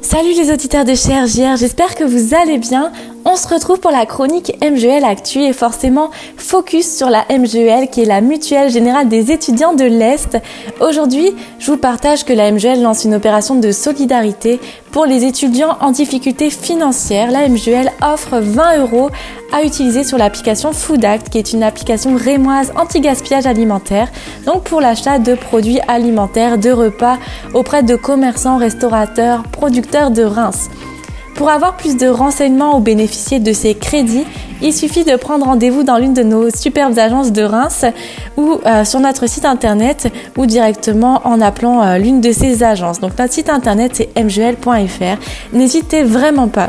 [0.00, 2.90] Salut les auditeurs de chez RGR, j'espère que vous allez bien.
[3.32, 8.02] On se retrouve pour la chronique MGL Actu et forcément focus sur la MGL qui
[8.02, 10.36] est la mutuelle générale des étudiants de l'Est.
[10.80, 14.58] Aujourd'hui, je vous partage que la MGL lance une opération de solidarité
[14.90, 17.30] pour les étudiants en difficulté financière.
[17.30, 19.10] La MGL offre 20 euros
[19.52, 24.08] à utiliser sur l'application Food Act qui est une application rémoise anti-gaspillage alimentaire.
[24.44, 27.16] Donc pour l'achat de produits alimentaires, de repas
[27.54, 30.68] auprès de commerçants, restaurateurs, producteurs de Reims.
[31.34, 34.24] Pour avoir plus de renseignements ou bénéficier de ces crédits,
[34.62, 37.86] il suffit de prendre rendez-vous dans l'une de nos superbes agences de Reims
[38.36, 43.00] ou euh, sur notre site internet ou directement en appelant euh, l'une de ces agences.
[43.00, 45.18] Donc notre site internet c'est mgl.fr.
[45.54, 46.68] N'hésitez vraiment pas.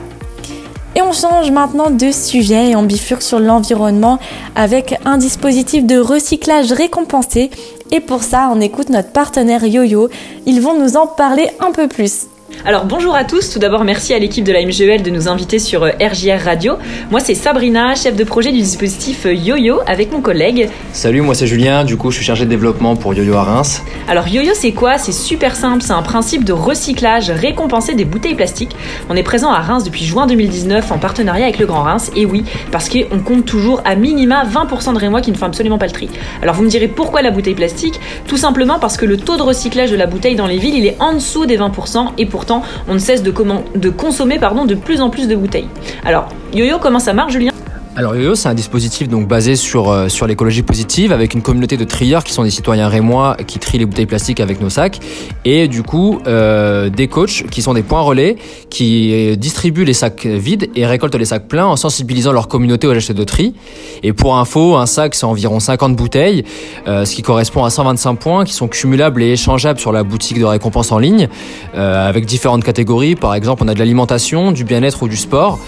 [0.95, 4.19] Et on change maintenant de sujet et on bifurque sur l'environnement
[4.55, 7.49] avec un dispositif de recyclage récompensé.
[7.91, 10.09] Et pour ça, on écoute notre partenaire YoYo.
[10.45, 12.27] Ils vont nous en parler un peu plus.
[12.63, 15.57] Alors bonjour à tous, tout d'abord merci à l'équipe de la MGEL de nous inviter
[15.57, 16.75] sur euh, RJR Radio.
[17.09, 20.69] Moi c'est Sabrina, chef de projet du dispositif euh, YoYo avec mon collègue.
[20.93, 23.81] Salut, moi c'est Julien, du coup je suis chargé de développement pour YoYo à Reims.
[24.07, 24.99] Alors YoYo c'est quoi?
[24.99, 28.75] C'est super simple, c'est un principe de recyclage récompensé des bouteilles plastiques.
[29.09, 32.27] On est présent à Reims depuis juin 2019 en partenariat avec le Grand Reims et
[32.27, 35.87] oui, parce qu'on compte toujours à minima 20% de Rémois qui ne font absolument pas
[35.87, 36.09] le tri.
[36.43, 37.99] Alors vous me direz pourquoi la bouteille plastique?
[38.27, 40.85] Tout simplement parce que le taux de recyclage de la bouteille dans les villes il
[40.85, 42.50] est en dessous des 20% et pourtant
[42.87, 43.33] on ne cesse de,
[43.75, 45.69] de consommer pardon, de plus en plus de bouteilles.
[46.05, 47.50] Alors, Yo-Yo, comment ça marche, Julien?
[47.97, 51.75] Alors YoYo, c'est un dispositif donc basé sur, euh, sur l'écologie positive avec une communauté
[51.75, 54.99] de trieurs qui sont des citoyens rémois qui trient les bouteilles plastiques avec nos sacs
[55.43, 58.37] et du coup euh, des coachs qui sont des points relais
[58.69, 62.93] qui distribuent les sacs vides et récoltent les sacs pleins en sensibilisant leur communauté au
[62.93, 63.55] geste de tri.
[64.03, 66.45] Et pour info, un sac c'est environ 50 bouteilles,
[66.87, 70.39] euh, ce qui correspond à 125 points qui sont cumulables et échangeables sur la boutique
[70.39, 71.27] de récompense en ligne
[71.73, 73.15] avec différentes catégories.
[73.15, 75.59] Par exemple, on a de l'alimentation, du bien-être ou du sport.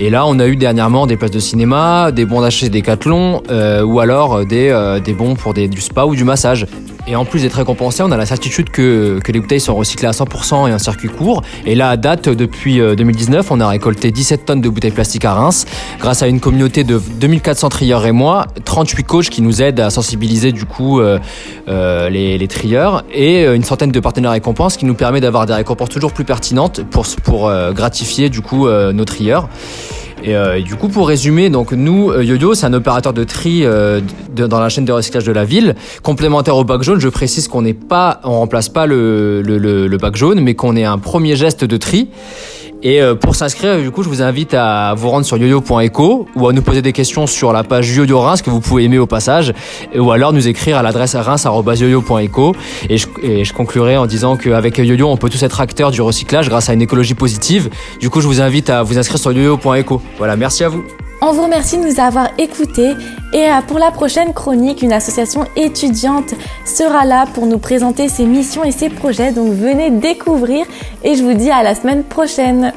[0.00, 2.82] Et là, on a eu dernièrement des places de cinéma, des bons d'achat des
[3.50, 6.66] euh, ou alors des, euh, des bons pour du spa ou du massage.
[7.10, 10.08] Et en plus d'être récompensé, on a la certitude que, que les bouteilles sont recyclées
[10.08, 11.42] à 100% et un circuit court.
[11.64, 15.24] Et là, à date, depuis 2019, euh, on a récolté 17 tonnes de bouteilles plastiques
[15.24, 15.64] à Reims
[16.00, 19.88] grâce à une communauté de 2400 trieurs et moi, 38 coachs qui nous aident à
[19.88, 21.18] sensibiliser du coup euh,
[21.68, 25.54] euh, les, les, trieurs et une centaine de partenaires récompenses qui nous permet d'avoir des
[25.54, 29.48] récompenses toujours plus pertinentes pour, pour gratifier du coup nos trieurs.
[30.26, 33.60] Euh, et, du coup, pour résumer, donc nous, euh, YoYo, c'est un opérateur de tri
[33.64, 34.00] euh,
[34.34, 37.00] dans la chaîne de recyclage de la ville, complémentaire au bac jaune.
[37.00, 40.76] Je précise qu'on n'est pas, on remplace pas le, le, le bac jaune, mais qu'on
[40.76, 42.08] est un premier geste de tri.
[42.82, 46.48] Et euh, pour s'inscrire, du coup, je vous invite à vous rendre sur yoyo.eco ou
[46.48, 49.06] à nous poser des questions sur la page YoYo Reims que vous pouvez aimer au
[49.06, 49.52] passage,
[49.96, 52.54] ou alors nous écrire à l'adresse reims.yoyo.eco.
[52.88, 56.48] Et et je conclurai en disant qu'avec YoYo, on peut tous être acteurs du recyclage
[56.48, 57.68] grâce à une écologie positive.
[58.00, 60.00] Du coup, je vous invite à vous inscrire sur yoyo.eco.
[60.16, 60.84] Voilà, merci à vous.
[61.20, 62.94] On vous remercie de nous avoir écoutés
[63.32, 68.62] et pour la prochaine chronique, une association étudiante sera là pour nous présenter ses missions
[68.62, 69.32] et ses projets.
[69.32, 70.64] Donc venez découvrir
[71.02, 72.72] et je vous dis à la semaine prochaine.